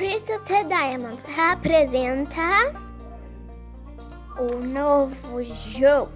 Crystal 0.00 0.40
Diamonds 0.66 1.22
apresenta 1.38 2.72
o 4.38 4.56
novo 4.56 5.42
jogo. 5.44 6.10